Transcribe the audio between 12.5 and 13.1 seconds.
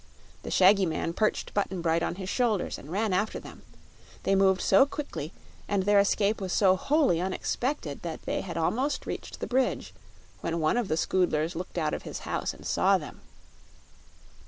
and saw